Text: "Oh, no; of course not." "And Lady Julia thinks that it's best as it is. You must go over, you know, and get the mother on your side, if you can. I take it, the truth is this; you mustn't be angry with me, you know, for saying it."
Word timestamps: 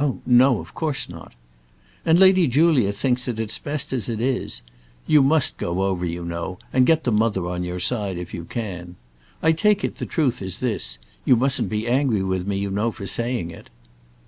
"Oh, 0.00 0.20
no; 0.26 0.58
of 0.58 0.74
course 0.74 1.08
not." 1.08 1.32
"And 2.04 2.18
Lady 2.18 2.48
Julia 2.48 2.90
thinks 2.90 3.26
that 3.26 3.38
it's 3.38 3.56
best 3.60 3.92
as 3.92 4.08
it 4.08 4.20
is. 4.20 4.62
You 5.06 5.22
must 5.22 5.58
go 5.58 5.82
over, 5.84 6.04
you 6.04 6.24
know, 6.24 6.58
and 6.72 6.84
get 6.86 7.04
the 7.04 7.12
mother 7.12 7.46
on 7.46 7.62
your 7.62 7.78
side, 7.78 8.16
if 8.18 8.34
you 8.34 8.44
can. 8.44 8.96
I 9.40 9.52
take 9.52 9.84
it, 9.84 9.98
the 9.98 10.06
truth 10.06 10.42
is 10.42 10.58
this; 10.58 10.98
you 11.24 11.36
mustn't 11.36 11.68
be 11.68 11.86
angry 11.86 12.24
with 12.24 12.48
me, 12.48 12.56
you 12.56 12.72
know, 12.72 12.90
for 12.90 13.06
saying 13.06 13.52
it." 13.52 13.70